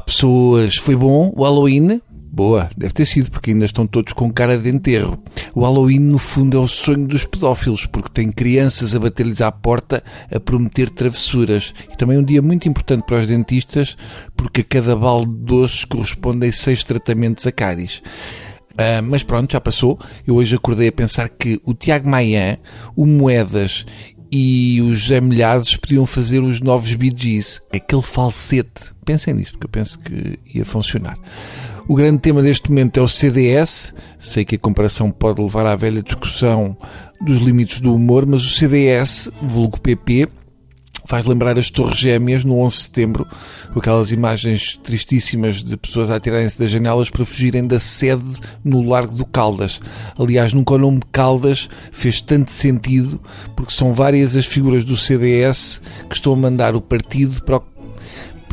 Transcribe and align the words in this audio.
pessoas, 0.00 0.76
foi 0.76 0.96
bom 0.96 1.32
o 1.36 1.44
Halloween? 1.44 2.00
Boa, 2.10 2.68
deve 2.76 2.92
ter 2.92 3.06
sido, 3.06 3.30
porque 3.30 3.52
ainda 3.52 3.64
estão 3.64 3.86
todos 3.86 4.12
com 4.12 4.30
cara 4.30 4.58
de 4.58 4.68
enterro. 4.68 5.18
O 5.54 5.62
Halloween, 5.62 6.00
no 6.00 6.18
fundo, 6.18 6.58
é 6.58 6.60
o 6.60 6.68
sonho 6.68 7.06
dos 7.06 7.24
pedófilos, 7.24 7.86
porque 7.86 8.10
tem 8.10 8.30
crianças 8.30 8.94
a 8.94 8.98
bater-lhes 8.98 9.40
à 9.40 9.50
porta 9.50 10.04
a 10.30 10.38
prometer 10.38 10.90
travessuras. 10.90 11.72
E 11.90 11.96
também 11.96 12.18
um 12.18 12.22
dia 12.22 12.42
muito 12.42 12.68
importante 12.68 13.04
para 13.06 13.20
os 13.20 13.26
dentistas, 13.26 13.96
porque 14.36 14.60
a 14.60 14.64
cada 14.64 14.94
balde 14.94 15.30
de 15.30 15.44
doces 15.44 15.84
correspondem 15.86 16.52
seis 16.52 16.84
tratamentos 16.84 17.46
a 17.46 17.52
cáries. 17.52 18.02
Uh, 18.72 19.02
mas 19.02 19.22
pronto, 19.22 19.52
já 19.52 19.60
passou. 19.60 19.98
Eu 20.26 20.34
hoje 20.34 20.56
acordei 20.56 20.88
a 20.88 20.92
pensar 20.92 21.30
que 21.30 21.58
o 21.64 21.72
Tiago 21.72 22.06
Maia, 22.06 22.60
o 22.94 23.06
Moedas 23.06 23.86
e 24.30 24.80
os 24.82 25.00
José 25.00 25.20
podiam 25.80 26.06
fazer 26.06 26.40
os 26.40 26.60
novos 26.60 26.92
Bee 26.94 27.12
Gees. 27.14 27.60
Aquele 27.72 28.02
falsete. 28.02 28.94
Pensem 29.04 29.34
nisso, 29.34 29.52
porque 29.52 29.66
eu 29.66 29.70
penso 29.70 29.98
que 29.98 30.38
ia 30.54 30.64
funcionar. 30.64 31.18
O 31.88 31.94
grande 31.94 32.18
tema 32.18 32.42
deste 32.42 32.68
momento 32.68 32.98
é 32.98 33.02
o 33.02 33.08
CDS. 33.08 33.94
Sei 34.18 34.44
que 34.44 34.56
a 34.56 34.58
comparação 34.58 35.10
pode 35.10 35.40
levar 35.40 35.66
à 35.66 35.76
velha 35.76 36.02
discussão 36.02 36.76
dos 37.20 37.38
limites 37.38 37.80
do 37.80 37.94
humor, 37.94 38.26
mas 38.26 38.44
o 38.44 38.50
CDS, 38.50 39.30
vulgo 39.40 39.80
PP, 39.80 40.28
faz 41.06 41.24
lembrar 41.24 41.58
as 41.58 41.70
Torres 41.70 41.98
Gêmeas 41.98 42.44
no 42.44 42.58
11 42.58 42.76
de 42.76 42.82
setembro, 42.82 43.26
com 43.72 43.78
aquelas 43.78 44.10
imagens 44.10 44.78
tristíssimas 44.82 45.62
de 45.62 45.76
pessoas 45.76 46.10
a 46.10 46.16
atirarem-se 46.16 46.58
das 46.58 46.70
janelas 46.70 47.08
para 47.10 47.24
fugirem 47.24 47.66
da 47.66 47.80
sede 47.80 48.36
no 48.64 48.82
Largo 48.82 49.14
do 49.14 49.24
Caldas. 49.24 49.80
Aliás, 50.18 50.52
nunca 50.52 50.74
o 50.74 50.78
nome 50.78 51.00
Caldas 51.12 51.68
fez 51.92 52.20
tanto 52.20 52.52
sentido, 52.52 53.20
porque 53.54 53.72
são 53.72 53.92
várias 53.92 54.36
as 54.36 54.46
figuras 54.46 54.84
do 54.84 54.96
CDS 54.96 55.80
que 56.08 56.16
estão 56.16 56.32
a 56.32 56.36
mandar 56.36 56.74
o 56.74 56.80
partido 56.80 57.42
para 57.42 57.56
o 57.56 57.75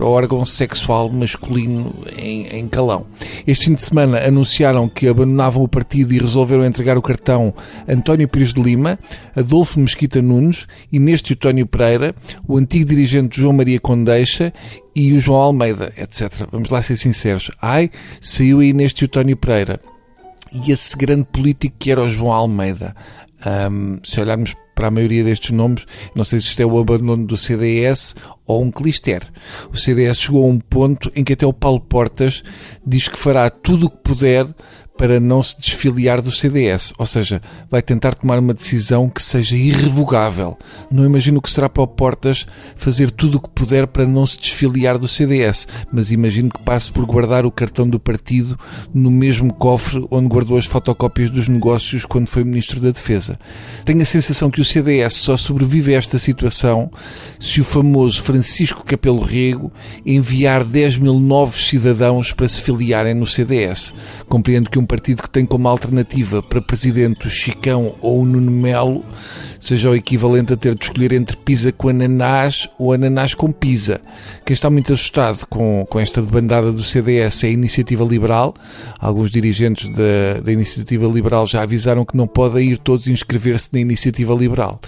para 0.03 0.09
o 0.09 0.11
órgão 0.11 0.45
sexual 0.45 1.09
masculino 1.09 1.93
em, 2.17 2.47
em 2.47 2.67
Calão. 2.67 3.05
Este 3.47 3.65
fim 3.65 3.73
de 3.73 3.81
semana 3.81 4.19
anunciaram 4.19 4.89
que 4.89 5.07
abandonavam 5.07 5.63
o 5.63 5.67
partido 5.67 6.13
e 6.13 6.19
resolveram 6.19 6.65
entregar 6.65 6.97
o 6.97 7.01
cartão 7.01 7.53
António 7.87 8.27
Pires 8.27 8.53
de 8.53 8.61
Lima, 8.61 8.99
Adolfo 9.33 9.79
Mesquita 9.79 10.21
Nunes, 10.21 10.67
Inês 10.91 11.21
Teotónio 11.21 11.65
Pereira, 11.65 12.13
o 12.45 12.57
antigo 12.57 12.83
dirigente 12.83 13.39
João 13.39 13.53
Maria 13.53 13.79
Condeixa 13.79 14.51
e 14.93 15.13
o 15.13 15.21
João 15.21 15.39
Almeida, 15.39 15.93
etc. 15.97 16.47
Vamos 16.51 16.69
lá 16.69 16.81
ser 16.81 16.97
sinceros. 16.97 17.49
Ai, 17.61 17.89
saiu 18.19 18.59
a 18.59 18.65
Inês 18.65 18.91
Teotónio 18.91 19.37
Pereira. 19.37 19.79
E 20.51 20.69
esse 20.73 20.97
grande 20.97 21.23
político 21.31 21.77
que 21.79 21.89
era 21.89 22.03
o 22.03 22.09
João 22.09 22.33
Almeida. 22.33 22.93
Um, 23.71 23.99
se 24.03 24.19
olharmos 24.19 24.53
para 24.83 24.89
a 24.89 24.91
maioria 24.91 25.23
destes 25.23 25.51
nomes, 25.51 25.85
não 26.13 26.25
sei 26.25 26.41
se 26.41 26.47
isto 26.47 26.59
é 26.59 26.65
o 26.65 26.77
abandono 26.77 27.25
do 27.25 27.37
CDS 27.37 28.17
ou 28.45 28.61
um 28.61 28.69
clister. 28.69 29.23
O 29.71 29.77
CDS 29.77 30.19
chegou 30.19 30.43
a 30.43 30.47
um 30.47 30.59
ponto 30.59 31.09
em 31.15 31.23
que 31.23 31.31
até 31.31 31.45
o 31.45 31.53
Paulo 31.53 31.79
Portas 31.79 32.43
diz 32.85 33.07
que 33.07 33.17
fará 33.17 33.49
tudo 33.49 33.85
o 33.85 33.89
que 33.89 34.03
puder 34.03 34.45
para 34.97 35.19
não 35.19 35.41
se 35.41 35.59
desfiliar 35.59 36.21
do 36.21 36.31
CDS, 36.31 36.93
ou 36.97 37.05
seja, 37.05 37.41
vai 37.69 37.81
tentar 37.81 38.13
tomar 38.13 38.39
uma 38.39 38.53
decisão 38.53 39.09
que 39.09 39.21
seja 39.21 39.55
irrevogável. 39.55 40.57
Não 40.91 41.03
imagino 41.03 41.41
que 41.41 41.51
será 41.51 41.67
para 41.67 41.83
o 41.83 41.87
Portas 41.87 42.45
fazer 42.75 43.09
tudo 43.09 43.37
o 43.37 43.41
que 43.41 43.49
puder 43.49 43.87
para 43.87 44.05
não 44.05 44.25
se 44.25 44.39
desfiliar 44.39 44.97
do 44.97 45.07
CDS, 45.07 45.67
mas 45.91 46.11
imagino 46.11 46.49
que 46.49 46.61
passe 46.61 46.91
por 46.91 47.05
guardar 47.05 47.45
o 47.45 47.51
cartão 47.51 47.87
do 47.87 47.99
partido 47.99 48.57
no 48.93 49.09
mesmo 49.09 49.53
cofre 49.53 50.05
onde 50.11 50.27
guardou 50.27 50.57
as 50.57 50.65
fotocópias 50.65 51.29
dos 51.29 51.47
negócios 51.47 52.05
quando 52.05 52.27
foi 52.27 52.43
Ministro 52.43 52.79
da 52.79 52.91
Defesa. 52.91 53.39
Tenho 53.85 54.01
a 54.01 54.05
sensação 54.05 54.51
que 54.51 54.61
o 54.61 54.65
CDS 54.65 55.15
só 55.15 55.35
sobrevive 55.35 55.93
a 55.93 55.97
esta 55.97 56.19
situação 56.19 56.91
se 57.39 57.61
o 57.61 57.63
famoso 57.63 58.21
Francisco 58.21 58.85
Capelo 58.85 59.21
Rego 59.21 59.71
enviar 60.05 60.63
10 60.63 60.97
mil 60.97 61.19
novos 61.19 61.67
cidadãos 61.67 62.31
para 62.31 62.47
se 62.47 62.61
filiarem 62.61 63.13
no 63.13 63.25
CDS. 63.25 63.93
Compreendo 64.27 64.69
que 64.69 64.82
um 64.83 64.85
partido 64.85 65.23
que 65.23 65.29
tem 65.29 65.45
como 65.45 65.67
alternativa 65.67 66.43
para 66.43 66.61
presidente 66.61 67.25
o 67.25 67.29
Chicão 67.29 67.95
ou 68.01 68.21
o 68.21 68.25
Nuno 68.25 68.51
Melo 68.51 69.03
seja 69.59 69.89
o 69.89 69.95
equivalente 69.95 70.51
a 70.51 70.57
ter 70.57 70.75
de 70.75 70.83
escolher 70.83 71.13
entre 71.13 71.37
pizza 71.37 71.71
com 71.71 71.87
ananás 71.87 72.67
ou 72.77 72.91
ananás 72.91 73.33
com 73.33 73.49
pizza. 73.49 74.01
Quem 74.45 74.53
está 74.53 74.69
muito 74.69 74.91
assustado 74.91 75.45
com, 75.47 75.85
com 75.89 75.99
esta 76.01 76.21
debandada 76.21 76.69
do 76.69 76.83
CDS 76.83 77.45
é 77.45 77.47
a 77.47 77.51
Iniciativa 77.51 78.03
Liberal. 78.03 78.53
Alguns 78.99 79.31
dirigentes 79.31 79.87
da, 79.87 80.41
da 80.43 80.51
Iniciativa 80.51 81.07
Liberal 81.07 81.47
já 81.47 81.61
avisaram 81.61 82.03
que 82.03 82.17
não 82.17 82.27
podem 82.27 82.71
ir 82.71 82.77
todos 82.77 83.07
inscrever-se 83.07 83.69
na 83.71 83.79
Iniciativa 83.79 84.33
Liberal. 84.33 84.81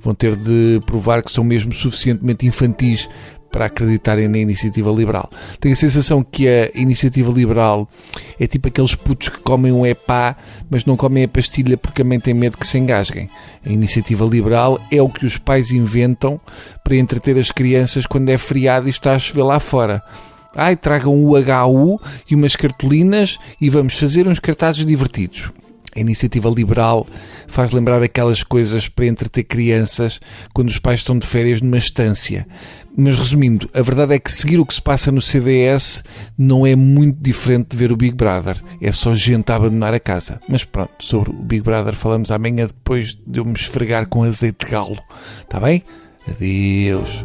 Vão 0.00 0.14
ter 0.14 0.34
de 0.34 0.80
provar 0.86 1.22
que 1.22 1.30
são 1.30 1.44
mesmo 1.44 1.74
suficientemente 1.74 2.46
infantis 2.46 3.06
para 3.52 3.66
acreditarem 3.66 4.26
na 4.26 4.38
iniciativa 4.38 4.90
liberal. 4.90 5.30
Tenho 5.60 5.74
a 5.74 5.76
sensação 5.76 6.24
que 6.24 6.48
a 6.48 6.70
iniciativa 6.74 7.30
liberal 7.30 7.88
é 8.40 8.46
tipo 8.46 8.68
aqueles 8.68 8.94
putos 8.94 9.28
que 9.28 9.38
comem 9.38 9.70
um 9.70 9.84
epá, 9.84 10.36
mas 10.70 10.86
não 10.86 10.96
comem 10.96 11.24
a 11.24 11.28
pastilha 11.28 11.76
porque 11.76 12.02
também 12.02 12.18
têm 12.18 12.32
medo 12.32 12.56
que 12.56 12.66
se 12.66 12.78
engasguem. 12.78 13.28
A 13.64 13.70
iniciativa 13.70 14.24
liberal 14.24 14.80
é 14.90 15.00
o 15.02 15.08
que 15.08 15.26
os 15.26 15.36
pais 15.36 15.70
inventam 15.70 16.40
para 16.82 16.96
entreter 16.96 17.38
as 17.38 17.52
crianças 17.52 18.06
quando 18.06 18.30
é 18.30 18.38
feriado 18.38 18.86
e 18.86 18.90
está 18.90 19.14
a 19.14 19.18
chover 19.18 19.42
lá 19.42 19.60
fora. 19.60 20.02
Ai, 20.54 20.76
tragam 20.76 21.14
o 21.14 21.36
HU 21.36 22.00
e 22.30 22.34
umas 22.34 22.56
cartolinas 22.56 23.38
e 23.60 23.70
vamos 23.70 23.98
fazer 23.98 24.26
uns 24.26 24.38
cartazes 24.38 24.84
divertidos. 24.84 25.50
A 25.94 26.00
iniciativa 26.00 26.48
liberal 26.48 27.06
faz 27.48 27.70
lembrar 27.70 28.02
aquelas 28.02 28.42
coisas 28.42 28.88
para 28.88 29.06
entreter 29.06 29.44
crianças 29.44 30.20
quando 30.54 30.68
os 30.68 30.78
pais 30.78 31.00
estão 31.00 31.18
de 31.18 31.26
férias 31.26 31.60
numa 31.60 31.76
estância. 31.76 32.46
Mas 32.96 33.16
resumindo, 33.16 33.68
a 33.74 33.82
verdade 33.82 34.14
é 34.14 34.18
que 34.18 34.32
seguir 34.32 34.58
o 34.58 34.66
que 34.66 34.74
se 34.74 34.82
passa 34.82 35.12
no 35.12 35.20
CDS 35.20 36.02
não 36.36 36.66
é 36.66 36.74
muito 36.74 37.18
diferente 37.20 37.68
de 37.70 37.76
ver 37.76 37.92
o 37.92 37.96
Big 37.96 38.14
Brother. 38.14 38.62
É 38.80 38.90
só 38.92 39.14
gente 39.14 39.50
a 39.52 39.56
abandonar 39.56 39.94
a 39.94 40.00
casa. 40.00 40.40
Mas 40.48 40.64
pronto, 40.64 40.92
sobre 40.98 41.30
o 41.30 41.34
Big 41.34 41.62
Brother 41.62 41.94
falamos 41.94 42.30
amanhã 42.30 42.66
depois 42.66 43.18
de 43.26 43.40
eu 43.40 43.44
me 43.44 43.54
esfregar 43.54 44.08
com 44.08 44.22
azeite 44.22 44.64
de 44.64 44.72
galo. 44.72 44.98
Está 45.42 45.60
bem? 45.60 45.82
Adeus. 46.28 47.24